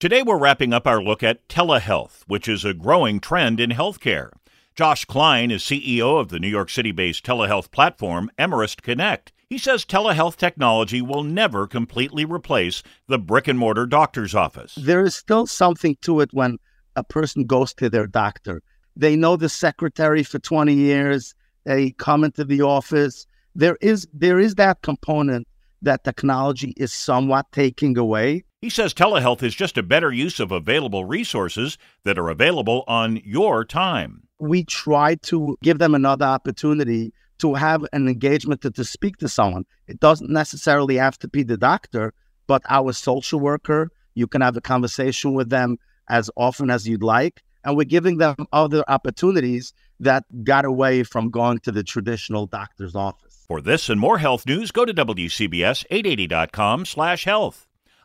Today, 0.00 0.22
we're 0.22 0.38
wrapping 0.38 0.72
up 0.72 0.86
our 0.86 1.02
look 1.02 1.24
at 1.24 1.48
telehealth, 1.48 2.22
which 2.28 2.46
is 2.46 2.64
a 2.64 2.72
growing 2.72 3.18
trend 3.18 3.58
in 3.58 3.70
healthcare. 3.70 4.30
Josh 4.76 5.04
Klein 5.04 5.50
is 5.50 5.64
CEO 5.64 6.20
of 6.20 6.28
the 6.28 6.38
New 6.38 6.46
York 6.46 6.70
City 6.70 6.92
based 6.92 7.26
telehealth 7.26 7.72
platform 7.72 8.30
Emerest 8.38 8.82
Connect. 8.82 9.32
He 9.50 9.58
says 9.58 9.84
telehealth 9.84 10.36
technology 10.36 11.02
will 11.02 11.24
never 11.24 11.66
completely 11.66 12.24
replace 12.24 12.84
the 13.08 13.18
brick 13.18 13.48
and 13.48 13.58
mortar 13.58 13.86
doctor's 13.86 14.36
office. 14.36 14.76
There 14.76 15.02
is 15.02 15.16
still 15.16 15.48
something 15.48 15.96
to 16.02 16.20
it 16.20 16.32
when 16.32 16.58
a 16.94 17.02
person 17.02 17.42
goes 17.42 17.74
to 17.74 17.90
their 17.90 18.06
doctor. 18.06 18.62
They 18.94 19.16
know 19.16 19.34
the 19.34 19.48
secretary 19.48 20.22
for 20.22 20.38
20 20.38 20.74
years, 20.74 21.34
they 21.64 21.90
come 21.90 22.22
into 22.22 22.44
the 22.44 22.62
office. 22.62 23.26
There 23.56 23.76
is 23.80 24.06
there 24.12 24.38
is 24.38 24.54
that 24.54 24.80
component 24.82 25.48
that 25.82 26.04
technology 26.04 26.72
is 26.76 26.92
somewhat 26.92 27.46
taking 27.50 27.98
away. 27.98 28.44
He 28.60 28.70
says 28.70 28.92
telehealth 28.92 29.44
is 29.44 29.54
just 29.54 29.78
a 29.78 29.84
better 29.84 30.10
use 30.10 30.40
of 30.40 30.50
available 30.50 31.04
resources 31.04 31.78
that 32.02 32.18
are 32.18 32.28
available 32.28 32.82
on 32.88 33.20
your 33.24 33.64
time. 33.64 34.24
We 34.40 34.64
try 34.64 35.14
to 35.14 35.56
give 35.62 35.78
them 35.78 35.94
another 35.94 36.24
opportunity 36.24 37.12
to 37.38 37.54
have 37.54 37.84
an 37.92 38.08
engagement 38.08 38.62
to, 38.62 38.72
to 38.72 38.84
speak 38.84 39.18
to 39.18 39.28
someone. 39.28 39.64
It 39.86 40.00
doesn't 40.00 40.28
necessarily 40.28 40.96
have 40.96 41.16
to 41.20 41.28
be 41.28 41.44
the 41.44 41.56
doctor, 41.56 42.14
but 42.48 42.62
our 42.68 42.92
social 42.92 43.38
worker. 43.38 43.92
You 44.16 44.26
can 44.26 44.40
have 44.40 44.56
a 44.56 44.60
conversation 44.60 45.34
with 45.34 45.50
them 45.50 45.76
as 46.08 46.28
often 46.36 46.68
as 46.68 46.88
you'd 46.88 47.04
like. 47.04 47.44
And 47.62 47.76
we're 47.76 47.84
giving 47.84 48.18
them 48.18 48.34
other 48.52 48.82
opportunities 48.88 49.72
that 50.00 50.24
got 50.42 50.64
away 50.64 51.04
from 51.04 51.30
going 51.30 51.60
to 51.60 51.70
the 51.70 51.84
traditional 51.84 52.46
doctor's 52.46 52.96
office. 52.96 53.44
For 53.46 53.60
this 53.60 53.88
and 53.88 54.00
more 54.00 54.18
health 54.18 54.46
news, 54.46 54.72
go 54.72 54.84
to 54.84 54.92
WCBS880.com 54.92 56.86
slash 56.86 57.24
health. 57.24 57.67